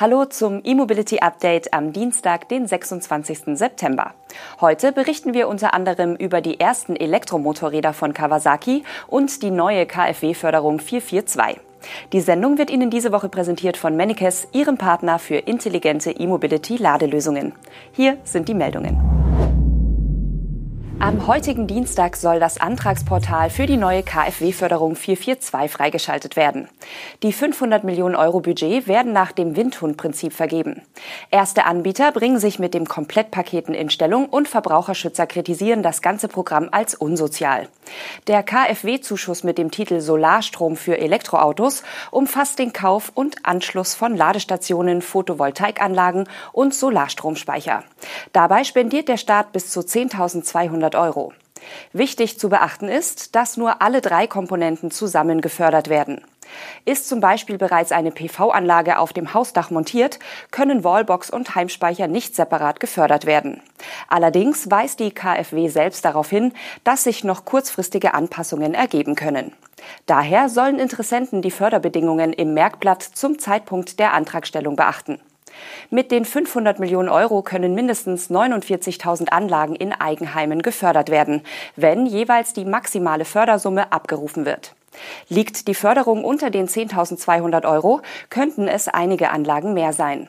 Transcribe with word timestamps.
Hallo 0.00 0.24
zum 0.24 0.62
E-Mobility 0.64 1.18
Update 1.18 1.74
am 1.74 1.92
Dienstag, 1.92 2.48
den 2.48 2.66
26. 2.66 3.58
September. 3.58 4.14
Heute 4.58 4.92
berichten 4.92 5.34
wir 5.34 5.46
unter 5.46 5.74
anderem 5.74 6.16
über 6.16 6.40
die 6.40 6.58
ersten 6.58 6.96
Elektromotorräder 6.96 7.92
von 7.92 8.14
Kawasaki 8.14 8.82
und 9.08 9.42
die 9.42 9.50
neue 9.50 9.84
KfW-Förderung 9.84 10.78
442. 10.78 11.60
Die 12.14 12.20
Sendung 12.22 12.56
wird 12.56 12.70
Ihnen 12.70 12.88
diese 12.88 13.12
Woche 13.12 13.28
präsentiert 13.28 13.76
von 13.76 13.94
Manikes, 13.94 14.48
Ihrem 14.52 14.78
Partner 14.78 15.18
für 15.18 15.36
intelligente 15.36 16.12
E-Mobility-Ladelösungen. 16.12 17.52
Hier 17.92 18.16
sind 18.24 18.48
die 18.48 18.54
Meldungen. 18.54 19.19
Am 21.02 21.26
heutigen 21.26 21.66
Dienstag 21.66 22.14
soll 22.14 22.40
das 22.40 22.60
Antragsportal 22.60 23.48
für 23.48 23.64
die 23.64 23.78
neue 23.78 24.02
KfW-Förderung 24.02 24.96
442 24.96 25.70
freigeschaltet 25.70 26.36
werden. 26.36 26.68
Die 27.22 27.32
500 27.32 27.84
Millionen 27.84 28.14
Euro 28.14 28.40
Budget 28.40 28.86
werden 28.86 29.14
nach 29.14 29.32
dem 29.32 29.56
Windhund-Prinzip 29.56 30.34
vergeben. 30.34 30.82
Erste 31.30 31.64
Anbieter 31.64 32.12
bringen 32.12 32.38
sich 32.38 32.58
mit 32.58 32.74
dem 32.74 32.86
Komplettpaketen 32.86 33.74
in 33.74 33.88
Stellung 33.88 34.26
und 34.26 34.46
Verbraucherschützer 34.46 35.26
kritisieren 35.26 35.82
das 35.82 36.02
ganze 36.02 36.28
Programm 36.28 36.68
als 36.70 36.94
unsozial. 36.94 37.68
Der 38.26 38.42
KfW-Zuschuss 38.42 39.42
mit 39.42 39.56
dem 39.56 39.70
Titel 39.70 40.00
Solarstrom 40.00 40.76
für 40.76 40.98
Elektroautos 40.98 41.82
umfasst 42.10 42.58
den 42.58 42.74
Kauf 42.74 43.10
und 43.14 43.36
Anschluss 43.42 43.94
von 43.94 44.14
Ladestationen, 44.14 45.00
Photovoltaikanlagen 45.00 46.28
und 46.52 46.74
Solarstromspeicher. 46.74 47.84
Dabei 48.34 48.64
spendiert 48.64 49.08
der 49.08 49.16
Staat 49.16 49.52
bis 49.52 49.70
zu 49.70 49.80
10.200 49.80 50.89
100 50.94 50.94
Euro. 50.96 51.32
Wichtig 51.92 52.38
zu 52.38 52.48
beachten 52.48 52.88
ist, 52.88 53.34
dass 53.34 53.56
nur 53.56 53.82
alle 53.82 54.00
drei 54.00 54.26
Komponenten 54.26 54.90
zusammen 54.90 55.40
gefördert 55.40 55.88
werden. 55.88 56.22
Ist 56.84 57.08
zum 57.08 57.20
Beispiel 57.20 57.58
bereits 57.58 57.92
eine 57.92 58.10
PV-Anlage 58.10 58.98
auf 58.98 59.12
dem 59.12 59.34
Hausdach 59.34 59.70
montiert, 59.70 60.18
können 60.50 60.82
Wallbox 60.82 61.30
und 61.30 61.54
Heimspeicher 61.54 62.08
nicht 62.08 62.34
separat 62.34 62.80
gefördert 62.80 63.24
werden. 63.24 63.62
Allerdings 64.08 64.68
weist 64.70 64.98
die 64.98 65.12
KfW 65.12 65.68
selbst 65.68 66.04
darauf 66.04 66.30
hin, 66.30 66.52
dass 66.82 67.04
sich 67.04 67.22
noch 67.22 67.44
kurzfristige 67.44 68.14
Anpassungen 68.14 68.74
ergeben 68.74 69.14
können. 69.14 69.52
Daher 70.06 70.48
sollen 70.48 70.78
Interessenten 70.80 71.40
die 71.40 71.52
Förderbedingungen 71.52 72.32
im 72.32 72.52
Merkblatt 72.54 73.02
zum 73.02 73.38
Zeitpunkt 73.38 74.00
der 74.00 74.14
Antragstellung 74.14 74.76
beachten. 74.76 75.20
Mit 75.90 76.10
den 76.10 76.24
500 76.24 76.78
Millionen 76.78 77.08
Euro 77.08 77.42
können 77.42 77.74
mindestens 77.74 78.30
49.000 78.30 79.28
Anlagen 79.28 79.74
in 79.74 79.92
Eigenheimen 79.92 80.62
gefördert 80.62 81.10
werden, 81.10 81.42
wenn 81.76 82.06
jeweils 82.06 82.52
die 82.52 82.64
maximale 82.64 83.24
Fördersumme 83.24 83.92
abgerufen 83.92 84.44
wird. 84.44 84.74
Liegt 85.28 85.68
die 85.68 85.74
Förderung 85.74 86.24
unter 86.24 86.50
den 86.50 86.68
10.200 86.68 87.64
Euro, 87.70 88.00
könnten 88.28 88.68
es 88.68 88.88
einige 88.88 89.30
Anlagen 89.30 89.74
mehr 89.74 89.92
sein. 89.92 90.28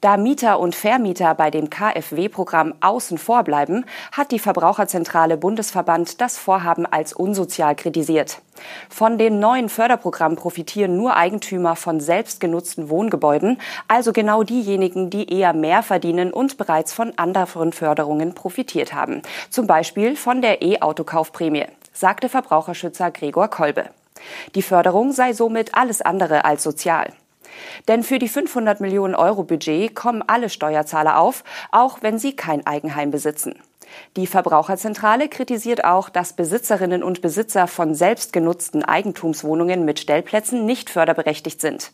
Da 0.00 0.16
Mieter 0.16 0.60
und 0.60 0.74
Vermieter 0.74 1.34
bei 1.34 1.50
dem 1.50 1.70
KfW-Programm 1.70 2.74
außen 2.80 3.18
vor 3.18 3.44
bleiben, 3.44 3.84
hat 4.12 4.30
die 4.30 4.38
Verbraucherzentrale 4.38 5.36
Bundesverband 5.36 6.20
das 6.20 6.38
Vorhaben 6.38 6.86
als 6.86 7.12
unsozial 7.12 7.74
kritisiert. 7.74 8.40
Von 8.88 9.18
dem 9.18 9.38
neuen 9.38 9.68
Förderprogramm 9.68 10.36
profitieren 10.36 10.96
nur 10.96 11.16
Eigentümer 11.16 11.76
von 11.76 12.00
selbstgenutzten 12.00 12.88
Wohngebäuden, 12.88 13.60
also 13.86 14.12
genau 14.12 14.42
diejenigen, 14.42 15.10
die 15.10 15.32
eher 15.32 15.52
mehr 15.52 15.82
verdienen 15.82 16.32
und 16.32 16.56
bereits 16.58 16.92
von 16.92 17.12
anderen 17.16 17.72
Förderungen 17.72 18.34
profitiert 18.34 18.92
haben. 18.92 19.22
Zum 19.50 19.66
Beispiel 19.66 20.16
von 20.16 20.42
der 20.42 20.62
E-Autokaufprämie, 20.62 21.66
sagte 21.92 22.28
Verbraucherschützer 22.28 23.10
Gregor 23.10 23.48
Kolbe. 23.48 23.90
Die 24.54 24.62
Förderung 24.62 25.12
sei 25.12 25.32
somit 25.32 25.74
alles 25.74 26.02
andere 26.02 26.44
als 26.44 26.62
sozial. 26.62 27.12
Denn 27.88 28.02
für 28.02 28.18
die 28.18 28.28
500 28.28 28.80
Millionen 28.80 29.14
Euro 29.14 29.44
Budget 29.44 29.94
kommen 29.94 30.22
alle 30.26 30.50
Steuerzahler 30.50 31.18
auf, 31.18 31.44
auch 31.70 31.98
wenn 32.02 32.18
sie 32.18 32.36
kein 32.36 32.66
Eigenheim 32.66 33.10
besitzen. 33.10 33.54
Die 34.16 34.26
Verbraucherzentrale 34.26 35.28
kritisiert 35.28 35.84
auch, 35.84 36.08
dass 36.08 36.32
Besitzerinnen 36.32 37.02
und 37.02 37.20
Besitzer 37.20 37.66
von 37.66 37.94
selbstgenutzten 37.94 38.84
Eigentumswohnungen 38.84 39.84
mit 39.84 39.98
Stellplätzen 39.98 40.64
nicht 40.66 40.90
förderberechtigt 40.90 41.60
sind. 41.60 41.92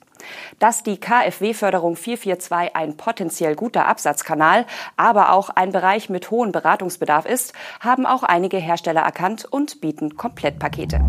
Dass 0.58 0.82
die 0.82 0.98
KfW-Förderung 0.98 1.96
442 1.96 2.76
ein 2.76 2.96
potenziell 2.96 3.54
guter 3.54 3.86
Absatzkanal, 3.86 4.66
aber 4.96 5.32
auch 5.32 5.50
ein 5.50 5.72
Bereich 5.72 6.08
mit 6.08 6.30
hohem 6.30 6.52
Beratungsbedarf 6.52 7.26
ist, 7.26 7.52
haben 7.80 8.06
auch 8.06 8.22
einige 8.22 8.56
Hersteller 8.56 9.02
erkannt 9.02 9.44
und 9.44 9.80
bieten 9.80 10.16
Komplettpakete. 10.16 11.00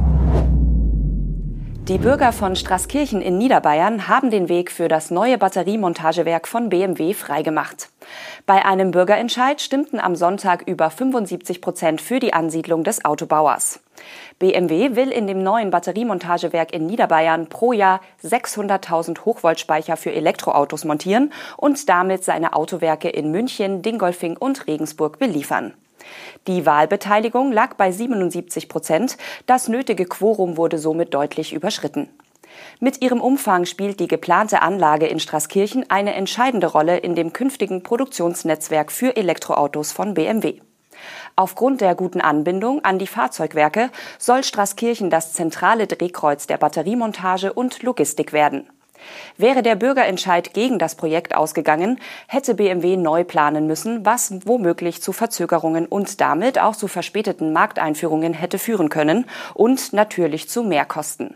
Die 1.87 1.99
Bürger 1.99 2.31
von 2.31 2.55
Straßkirchen 2.55 3.21
in 3.21 3.37
Niederbayern 3.37 4.07
haben 4.07 4.31
den 4.31 4.49
Weg 4.49 4.71
für 4.71 4.87
das 4.87 5.11
neue 5.11 5.37
Batteriemontagewerk 5.37 6.47
von 6.47 6.69
BMW 6.69 7.13
freigemacht. 7.13 7.89
Bei 8.47 8.65
einem 8.65 8.89
Bürgerentscheid 8.89 9.61
stimmten 9.61 9.99
am 9.99 10.15
Sonntag 10.15 10.67
über 10.67 10.89
75 10.89 11.61
Prozent 11.61 12.01
für 12.01 12.19
die 12.19 12.33
Ansiedlung 12.33 12.83
des 12.83 13.05
Autobauers. 13.05 13.81
BMW 14.39 14.95
will 14.95 15.11
in 15.11 15.27
dem 15.27 15.43
neuen 15.43 15.69
Batteriemontagewerk 15.69 16.73
in 16.73 16.87
Niederbayern 16.87 17.49
pro 17.49 17.71
Jahr 17.71 18.01
600.000 18.23 19.23
Hochvoltspeicher 19.23 19.95
für 19.95 20.11
Elektroautos 20.11 20.85
montieren 20.85 21.31
und 21.55 21.87
damit 21.87 22.23
seine 22.23 22.53
Autowerke 22.53 23.09
in 23.09 23.29
München, 23.29 23.83
Dingolfing 23.83 24.37
und 24.37 24.65
Regensburg 24.65 25.19
beliefern. 25.19 25.75
Die 26.47 26.65
Wahlbeteiligung 26.65 27.51
lag 27.51 27.75
bei 27.75 27.91
77 27.91 28.69
Prozent. 28.69 29.17
Das 29.45 29.67
nötige 29.67 30.05
Quorum 30.05 30.57
wurde 30.57 30.77
somit 30.77 31.13
deutlich 31.13 31.53
überschritten. 31.53 32.09
Mit 32.79 33.01
ihrem 33.01 33.21
Umfang 33.21 33.65
spielt 33.65 33.99
die 33.99 34.07
geplante 34.07 34.61
Anlage 34.61 35.07
in 35.07 35.19
Straßkirchen 35.19 35.89
eine 35.89 36.13
entscheidende 36.13 36.67
Rolle 36.67 36.97
in 36.97 37.15
dem 37.15 37.33
künftigen 37.33 37.83
Produktionsnetzwerk 37.83 38.91
für 38.91 39.15
Elektroautos 39.15 39.91
von 39.91 40.13
BMW. 40.13 40.59
Aufgrund 41.35 41.81
der 41.81 41.95
guten 41.95 42.21
Anbindung 42.21 42.83
an 42.85 42.99
die 42.99 43.07
Fahrzeugwerke 43.07 43.89
soll 44.17 44.43
Straßkirchen 44.43 45.09
das 45.09 45.33
zentrale 45.33 45.87
Drehkreuz 45.87 46.47
der 46.47 46.57
Batteriemontage 46.57 47.51
und 47.51 47.83
Logistik 47.83 48.31
werden. 48.31 48.69
Wäre 49.37 49.63
der 49.63 49.75
Bürgerentscheid 49.75 50.53
gegen 50.53 50.79
das 50.79 50.95
Projekt 50.95 51.35
ausgegangen, 51.35 51.99
hätte 52.27 52.55
BMW 52.55 52.97
neu 52.97 53.23
planen 53.23 53.67
müssen, 53.67 54.05
was 54.05 54.33
womöglich 54.45 55.01
zu 55.01 55.13
Verzögerungen 55.13 55.85
und 55.85 56.21
damit 56.21 56.59
auch 56.59 56.75
zu 56.75 56.87
verspäteten 56.87 57.53
Markteinführungen 57.53 58.33
hätte 58.33 58.59
führen 58.59 58.89
können 58.89 59.25
und 59.53 59.93
natürlich 59.93 60.49
zu 60.49 60.63
Mehrkosten. 60.63 61.35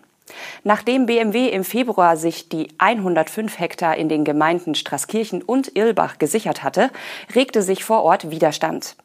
Nachdem 0.63 1.05
BMW 1.05 1.49
im 1.49 1.63
Februar 1.63 2.17
sich 2.17 2.49
die 2.49 2.69
105 2.77 3.59
Hektar 3.59 3.97
in 3.97 4.09
den 4.09 4.23
Gemeinden 4.23 4.75
Straßkirchen 4.75 5.41
und 5.41 5.75
Irlbach 5.75 6.17
gesichert 6.19 6.63
hatte, 6.63 6.91
regte 7.35 7.61
sich 7.61 7.83
vor 7.83 8.03
Ort 8.03 8.29
Widerstand. 8.29 8.95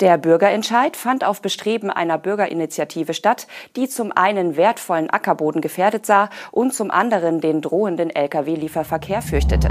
Der 0.00 0.16
Bürgerentscheid 0.16 0.96
fand 0.96 1.24
auf 1.24 1.42
Bestreben 1.42 1.90
einer 1.90 2.16
Bürgerinitiative 2.16 3.12
statt, 3.12 3.46
die 3.76 3.86
zum 3.86 4.12
einen 4.12 4.56
wertvollen 4.56 5.10
Ackerboden 5.10 5.60
gefährdet 5.60 6.06
sah 6.06 6.30
und 6.52 6.72
zum 6.72 6.90
anderen 6.90 7.42
den 7.42 7.60
drohenden 7.60 8.08
Lkw-Lieferverkehr 8.08 9.20
fürchtete. 9.20 9.68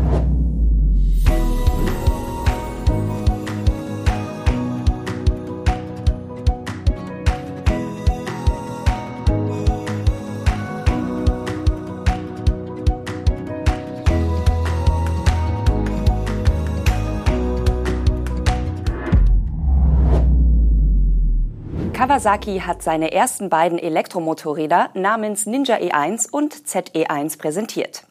Kawasaki 22.10 22.62
hat 22.66 22.82
seine 22.82 23.12
ersten 23.12 23.50
beiden 23.50 23.78
Elektromotorräder 23.78 24.90
namens 24.96 25.46
Ninja 25.46 25.76
E1 25.76 26.28
und 26.32 26.56
ZE1 26.56 27.38
präsentiert. 27.38 28.04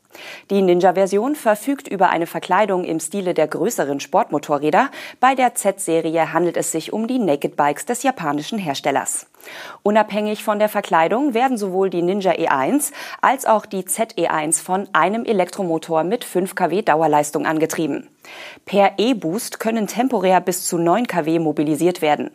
Die 0.51 0.63
Ninja-Version 0.63 1.35
verfügt 1.35 1.89
über 1.89 2.11
eine 2.11 2.29
Verkleidung 2.29 2.85
im 2.85 3.01
Stile 3.01 3.35
der 3.35 3.49
größeren 3.49 3.99
Sportmotorräder. 3.99 4.93
Bei 5.19 5.35
der 5.35 5.57
Z-Serie 5.57 6.33
handelt 6.33 6.57
es 6.57 6.71
sich 6.71 6.93
um 6.93 7.09
die 7.09 7.19
Naked 7.19 7.57
Bikes 7.57 7.87
des 7.87 8.05
japanischen 8.05 8.61
Herstellers. 8.61 9.27
Unabhängig 9.83 10.45
von 10.45 10.61
der 10.61 10.69
Verkleidung 10.69 11.35
werden 11.35 11.59
sowohl 11.59 11.91
die 11.91 12.03
Ninja 12.03 12.35
E1 12.35 12.93
als 13.21 13.47
auch 13.47 13.67
die 13.67 13.83
ZE1 13.83 14.63
von 14.63 14.89
einem 14.93 15.25
Elektromotor 15.25 16.05
mit 16.05 16.23
5 16.23 16.55
kW 16.55 16.83
Dauerleistung 16.83 17.47
angetrieben. 17.47 18.09
Per 18.65 18.93
E-Boost 18.99 19.59
können 19.59 19.89
temporär 19.89 20.41
bis 20.41 20.67
zu 20.67 20.79
9 20.79 21.09
kW 21.09 21.41
mobilisiert 21.41 22.01
werden. 22.01 22.31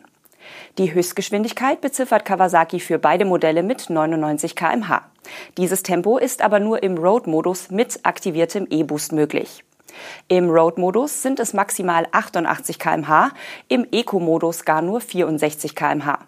Die 0.76 0.92
Höchstgeschwindigkeit 0.92 1.80
beziffert 1.80 2.24
Kawasaki 2.24 2.80
für 2.80 2.98
beide 2.98 3.24
Modelle 3.24 3.62
mit 3.62 3.90
99 3.90 4.56
kmh. 4.56 5.02
Dieses 5.56 5.84
Tempo 5.84 6.18
ist 6.18 6.42
aber 6.42 6.58
nur 6.58 6.82
im 6.82 6.98
Road-Modus 6.98 7.70
mit 7.70 8.00
aktiviertem 8.02 8.66
E-Boost 8.68 9.12
möglich. 9.12 9.62
Im 10.26 10.50
Road-Modus 10.50 11.22
sind 11.22 11.38
es 11.38 11.52
maximal 11.52 12.08
88 12.10 12.80
kmh, 12.80 13.30
im 13.68 13.86
Eco-Modus 13.92 14.64
gar 14.64 14.82
nur 14.82 15.00
64 15.00 15.76
kmh. 15.76 16.18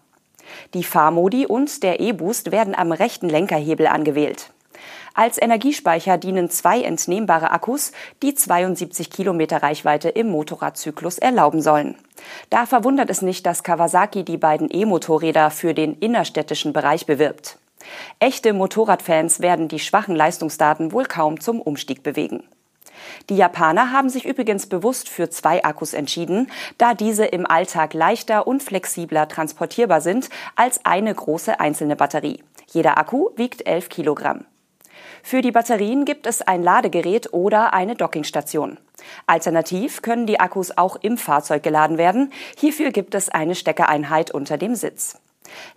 Die 0.75 0.85
Fahrmodi 0.85 1.47
und 1.47 1.83
der 1.83 1.99
E-Boost 1.99 2.53
werden 2.53 2.77
am 2.77 2.93
rechten 2.93 3.29
Lenkerhebel 3.29 3.89
angewählt. 3.89 4.53
Als 5.17 5.41
Energiespeicher 5.41 6.19
dienen 6.19 6.51
zwei 6.51 6.83
entnehmbare 6.83 7.51
Akkus, 7.51 7.93
die 8.23 8.35
72 8.35 9.09
Kilometer 9.09 9.63
Reichweite 9.63 10.11
im 10.11 10.29
Motorradzyklus 10.29 11.17
erlauben 11.17 11.63
sollen. 11.63 11.95
Da 12.51 12.67
verwundert 12.67 13.09
es 13.09 13.23
nicht, 13.23 13.47
dass 13.47 13.63
Kawasaki 13.63 14.25
die 14.25 14.37
beiden 14.37 14.69
E-Motorräder 14.71 15.51
für 15.51 15.73
den 15.73 15.95
innerstädtischen 15.95 16.75
Bereich 16.75 17.07
bewirbt. 17.07 17.57
Echte 18.19 18.53
Motorradfans 18.53 19.41
werden 19.41 19.69
die 19.69 19.79
schwachen 19.79 20.15
Leistungsdaten 20.15 20.93
wohl 20.93 21.07
kaum 21.07 21.41
zum 21.41 21.63
Umstieg 21.63 22.03
bewegen. 22.03 22.45
Die 23.31 23.37
Japaner 23.37 23.93
haben 23.93 24.11
sich 24.11 24.27
übrigens 24.27 24.67
bewusst 24.67 25.09
für 25.09 25.31
zwei 25.31 25.65
Akkus 25.65 25.95
entschieden, 25.95 26.51
da 26.77 26.93
diese 26.93 27.25
im 27.25 27.47
Alltag 27.47 27.95
leichter 27.95 28.47
und 28.47 28.63
flexibler 28.63 29.29
transportierbar 29.29 30.03
sind 30.03 30.29
als 30.57 30.85
eine 30.85 31.15
große 31.15 31.59
einzelne 31.59 31.97
Batterie. 31.97 32.43
Jeder 32.71 32.99
Akku 32.99 33.31
wiegt 33.37 33.67
11 33.67 33.89
Kilogramm. 33.89 34.45
Für 35.29 35.43
die 35.43 35.51
Batterien 35.51 36.05
gibt 36.05 36.29
es 36.29 36.41
ein 36.41 36.63
Ladegerät 36.63 37.33
oder 37.33 37.75
eine 37.75 37.97
Dockingstation. 37.97 38.79
Alternativ 39.27 40.01
können 40.01 40.25
die 40.25 40.39
Akkus 40.39 40.79
auch 40.79 40.95
im 41.03 41.19
Fahrzeug 41.19 41.65
geladen 41.65 41.99
werden. 41.99 42.33
Hierfür 42.57 42.93
gibt 42.93 43.13
es 43.17 43.29
eine 43.29 43.57
Steckereinheit 43.57 44.31
unter 44.31 44.57
dem 44.57 44.77
Sitz. 44.77 45.19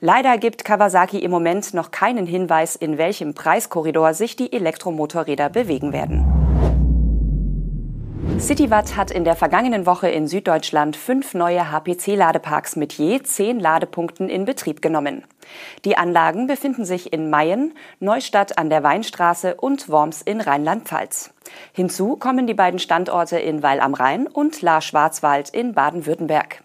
Leider 0.01 0.37
gibt 0.37 0.65
Kawasaki 0.65 1.17
im 1.17 1.31
Moment 1.31 1.73
noch 1.73 1.89
keinen 1.89 2.27
Hinweis, 2.27 2.75
in 2.75 2.99
welchem 2.99 3.33
Preiskorridor 3.33 4.13
sich 4.13 4.35
die 4.35 4.53
Elektromotorräder 4.53 5.49
bewegen 5.49 5.93
werden. 5.93 6.38
Citywatt 8.39 8.95
hat 8.95 9.11
in 9.11 9.25
der 9.25 9.35
vergangenen 9.35 9.85
Woche 9.85 10.07
in 10.07 10.25
Süddeutschland 10.25 10.95
fünf 10.95 11.33
neue 11.33 11.71
HPC-Ladeparks 11.71 12.77
mit 12.77 12.93
je 12.93 13.21
zehn 13.21 13.59
Ladepunkten 13.59 14.29
in 14.29 14.45
Betrieb 14.45 14.81
genommen. 14.81 15.25
Die 15.83 15.97
Anlagen 15.97 16.47
befinden 16.47 16.85
sich 16.85 17.11
in 17.11 17.29
Mayen, 17.29 17.73
Neustadt 17.99 18.57
an 18.57 18.69
der 18.69 18.81
Weinstraße 18.81 19.55
und 19.55 19.89
Worms 19.89 20.21
in 20.21 20.39
Rheinland-Pfalz. 20.39 21.33
Hinzu 21.73 22.15
kommen 22.15 22.47
die 22.47 22.53
beiden 22.53 22.79
Standorte 22.79 23.37
in 23.37 23.61
Weil 23.61 23.81
am 23.81 23.93
Rhein 23.93 24.25
und 24.25 24.61
La 24.61 24.79
Schwarzwald 24.79 25.49
in 25.49 25.73
Baden-Württemberg. 25.73 26.63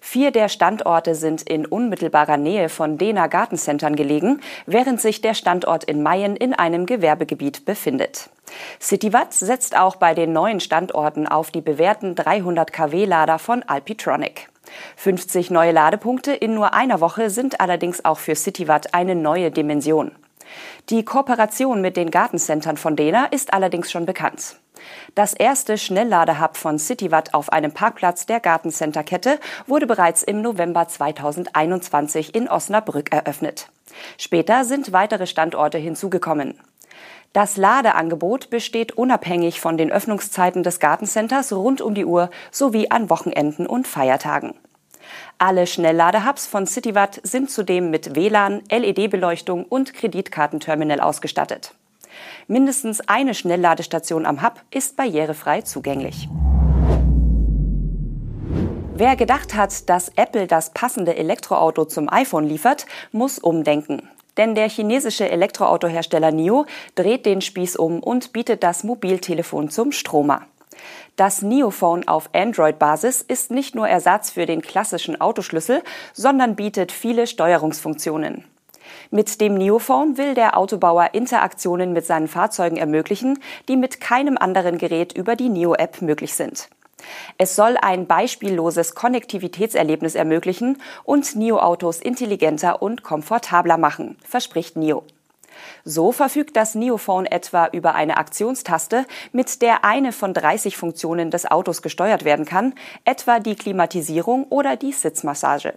Vier 0.00 0.30
der 0.30 0.48
Standorte 0.48 1.14
sind 1.14 1.42
in 1.42 1.66
unmittelbarer 1.66 2.36
Nähe 2.36 2.68
von 2.68 2.98
Dena 2.98 3.26
Gartencentern 3.26 3.96
gelegen, 3.96 4.40
während 4.66 5.00
sich 5.00 5.20
der 5.20 5.34
Standort 5.34 5.84
in 5.84 6.02
Mayen 6.02 6.36
in 6.36 6.54
einem 6.54 6.86
Gewerbegebiet 6.86 7.64
befindet. 7.64 8.30
Citywatt 8.80 9.34
setzt 9.34 9.76
auch 9.76 9.96
bei 9.96 10.14
den 10.14 10.32
neuen 10.32 10.60
Standorten 10.60 11.26
auf 11.26 11.50
die 11.50 11.60
bewährten 11.60 12.14
300 12.14 12.72
kW-Lader 12.72 13.38
von 13.38 13.62
Alpitronic. 13.62 14.48
50 14.96 15.50
neue 15.50 15.72
Ladepunkte 15.72 16.32
in 16.32 16.54
nur 16.54 16.74
einer 16.74 17.00
Woche 17.00 17.30
sind 17.30 17.60
allerdings 17.60 18.04
auch 18.04 18.18
für 18.18 18.34
Citywatt 18.34 18.94
eine 18.94 19.14
neue 19.14 19.50
Dimension. 19.50 20.12
Die 20.90 21.04
Kooperation 21.04 21.80
mit 21.80 21.96
den 21.96 22.10
Gartencentern 22.10 22.76
von 22.76 22.96
Dena 22.96 23.26
ist 23.26 23.52
allerdings 23.52 23.90
schon 23.90 24.06
bekannt. 24.06 24.56
Das 25.14 25.34
erste 25.34 25.78
Schnellladehub 25.78 26.56
von 26.56 26.78
Citywatt 26.78 27.34
auf 27.34 27.52
einem 27.52 27.72
Parkplatz 27.72 28.26
der 28.26 28.40
Gartencenter-Kette 28.40 29.38
wurde 29.66 29.86
bereits 29.86 30.22
im 30.22 30.42
November 30.42 30.88
2021 30.88 32.34
in 32.34 32.48
Osnabrück 32.48 33.12
eröffnet. 33.12 33.68
Später 34.16 34.64
sind 34.64 34.92
weitere 34.92 35.26
Standorte 35.26 35.78
hinzugekommen. 35.78 36.60
Das 37.32 37.56
Ladeangebot 37.56 38.50
besteht 38.50 38.92
unabhängig 38.92 39.60
von 39.60 39.76
den 39.76 39.92
Öffnungszeiten 39.92 40.62
des 40.62 40.80
Gartencenters 40.80 41.52
rund 41.52 41.80
um 41.80 41.94
die 41.94 42.06
Uhr 42.06 42.30
sowie 42.50 42.90
an 42.90 43.10
Wochenenden 43.10 43.66
und 43.66 43.86
Feiertagen. 43.86 44.54
Alle 45.38 45.66
Schnellladehubs 45.66 46.46
von 46.46 46.66
Citywatt 46.66 47.20
sind 47.22 47.50
zudem 47.50 47.90
mit 47.90 48.16
WLAN, 48.16 48.62
LED-Beleuchtung 48.70 49.64
und 49.64 49.94
Kreditkartenterminal 49.94 51.00
ausgestattet. 51.00 51.74
Mindestens 52.46 53.00
eine 53.08 53.34
Schnellladestation 53.34 54.26
am 54.26 54.42
Hub 54.42 54.62
ist 54.70 54.96
barrierefrei 54.96 55.62
zugänglich. 55.62 56.28
Wer 58.94 59.14
gedacht 59.14 59.54
hat, 59.54 59.88
dass 59.88 60.10
Apple 60.16 60.48
das 60.48 60.70
passende 60.70 61.14
Elektroauto 61.16 61.84
zum 61.84 62.08
iPhone 62.08 62.48
liefert, 62.48 62.86
muss 63.12 63.38
umdenken. 63.38 64.08
Denn 64.36 64.54
der 64.54 64.68
chinesische 64.68 65.30
Elektroautohersteller 65.30 66.32
NIO 66.32 66.66
dreht 66.96 67.24
den 67.24 67.40
Spieß 67.40 67.76
um 67.76 68.00
und 68.00 68.32
bietet 68.32 68.62
das 68.64 68.82
Mobiltelefon 68.82 69.70
zum 69.70 69.92
Stromer. 69.92 70.46
Das 71.16 71.42
NIO-Phone 71.42 72.06
auf 72.06 72.30
Android-Basis 72.32 73.22
ist 73.22 73.50
nicht 73.50 73.74
nur 73.74 73.88
Ersatz 73.88 74.30
für 74.30 74.46
den 74.46 74.62
klassischen 74.62 75.20
Autoschlüssel, 75.20 75.82
sondern 76.12 76.56
bietet 76.56 76.92
viele 76.92 77.26
Steuerungsfunktionen. 77.26 78.44
Mit 79.10 79.40
dem 79.40 79.54
Neophone 79.54 80.16
will 80.18 80.34
der 80.34 80.56
Autobauer 80.56 81.10
Interaktionen 81.12 81.92
mit 81.92 82.06
seinen 82.06 82.28
Fahrzeugen 82.28 82.76
ermöglichen, 82.76 83.38
die 83.68 83.76
mit 83.76 84.00
keinem 84.00 84.36
anderen 84.38 84.78
Gerät 84.78 85.12
über 85.16 85.36
die 85.36 85.48
Neo-App 85.48 86.02
möglich 86.02 86.34
sind. 86.34 86.68
Es 87.36 87.54
soll 87.56 87.76
ein 87.80 88.06
beispielloses 88.06 88.94
Konnektivitätserlebnis 88.94 90.14
ermöglichen 90.14 90.78
und 91.04 91.36
NIO-Autos 91.36 92.00
intelligenter 92.00 92.82
und 92.82 93.02
komfortabler 93.02 93.78
machen, 93.78 94.16
verspricht 94.24 94.76
NIO. 94.76 95.04
So 95.84 96.12
verfügt 96.12 96.56
das 96.56 96.74
NIO-Phone 96.74 97.26
etwa 97.26 97.66
über 97.72 97.94
eine 97.94 98.16
Aktionstaste, 98.16 99.06
mit 99.32 99.62
der 99.62 99.84
eine 99.84 100.12
von 100.12 100.34
30 100.34 100.76
Funktionen 100.76 101.30
des 101.30 101.50
Autos 101.50 101.82
gesteuert 101.82 102.24
werden 102.24 102.44
kann, 102.44 102.74
etwa 103.04 103.40
die 103.40 103.56
Klimatisierung 103.56 104.44
oder 104.44 104.76
die 104.76 104.92
Sitzmassage. 104.92 105.74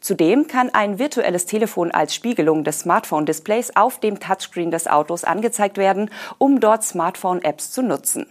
Zudem 0.00 0.46
kann 0.46 0.70
ein 0.70 0.98
virtuelles 0.98 1.46
Telefon 1.46 1.90
als 1.90 2.14
Spiegelung 2.14 2.64
des 2.64 2.80
Smartphone-Displays 2.80 3.76
auf 3.76 4.00
dem 4.00 4.20
Touchscreen 4.20 4.70
des 4.70 4.86
Autos 4.86 5.24
angezeigt 5.24 5.76
werden, 5.76 6.10
um 6.38 6.60
dort 6.60 6.84
Smartphone-Apps 6.84 7.70
zu 7.70 7.82
nutzen. 7.82 8.26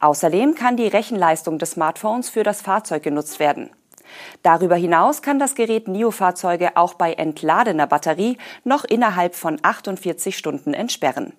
Außerdem 0.00 0.54
kann 0.54 0.76
die 0.76 0.88
Rechenleistung 0.88 1.58
des 1.58 1.72
Smartphones 1.72 2.28
für 2.28 2.42
das 2.42 2.62
Fahrzeug 2.62 3.02
genutzt 3.02 3.38
werden. 3.38 3.70
Darüber 4.42 4.76
hinaus 4.76 5.22
kann 5.22 5.38
das 5.38 5.54
Gerät 5.54 5.88
NIO-Fahrzeuge 5.88 6.76
auch 6.76 6.94
bei 6.94 7.12
entladener 7.12 7.86
Batterie 7.86 8.38
noch 8.64 8.84
innerhalb 8.84 9.34
von 9.34 9.58
48 9.62 10.36
Stunden 10.36 10.74
entsperren. 10.74 11.32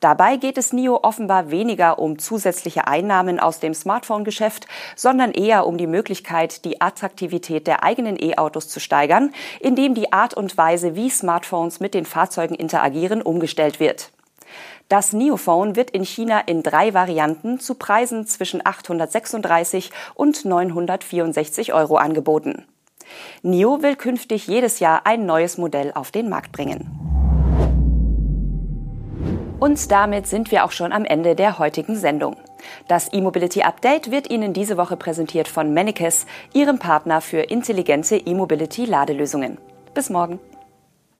Dabei 0.00 0.36
geht 0.36 0.58
es 0.58 0.72
NIO 0.72 1.00
offenbar 1.02 1.50
weniger 1.50 1.98
um 1.98 2.18
zusätzliche 2.18 2.86
Einnahmen 2.86 3.38
aus 3.38 3.60
dem 3.60 3.74
Smartphone-Geschäft, 3.74 4.66
sondern 4.96 5.32
eher 5.32 5.66
um 5.66 5.78
die 5.78 5.86
Möglichkeit, 5.86 6.64
die 6.64 6.80
Attraktivität 6.80 7.66
der 7.66 7.84
eigenen 7.84 8.16
E-Autos 8.20 8.68
zu 8.68 8.80
steigern, 8.80 9.32
indem 9.60 9.94
die 9.94 10.12
Art 10.12 10.34
und 10.34 10.56
Weise, 10.56 10.96
wie 10.96 11.10
Smartphones 11.10 11.80
mit 11.80 11.94
den 11.94 12.04
Fahrzeugen 12.04 12.54
interagieren, 12.54 13.22
umgestellt 13.22 13.80
wird. 13.80 14.10
Das 14.88 15.12
NIO-Phone 15.12 15.76
wird 15.76 15.90
in 15.90 16.04
China 16.04 16.40
in 16.40 16.64
drei 16.64 16.94
Varianten 16.94 17.60
zu 17.60 17.74
Preisen 17.74 18.26
zwischen 18.26 18.66
836 18.66 19.92
und 20.16 20.44
964 20.44 21.72
Euro 21.72 21.96
angeboten. 21.96 22.64
NIO 23.42 23.82
will 23.82 23.96
künftig 23.96 24.46
jedes 24.46 24.80
Jahr 24.80 25.06
ein 25.06 25.26
neues 25.26 25.58
Modell 25.58 25.92
auf 25.94 26.10
den 26.10 26.28
Markt 26.28 26.52
bringen. 26.52 26.99
Und 29.60 29.92
damit 29.92 30.26
sind 30.26 30.50
wir 30.50 30.64
auch 30.64 30.72
schon 30.72 30.90
am 30.90 31.04
Ende 31.04 31.36
der 31.36 31.58
heutigen 31.58 31.94
Sendung. 31.94 32.36
Das 32.88 33.12
E-Mobility 33.12 33.62
Update 33.62 34.10
wird 34.10 34.30
Ihnen 34.30 34.54
diese 34.54 34.78
Woche 34.78 34.96
präsentiert 34.96 35.48
von 35.48 35.74
Mennekes, 35.74 36.26
Ihrem 36.54 36.78
Partner 36.78 37.20
für 37.20 37.40
intelligente 37.40 38.16
E-Mobility 38.16 38.86
Ladelösungen. 38.86 39.58
Bis 39.92 40.08
morgen. 40.08 40.40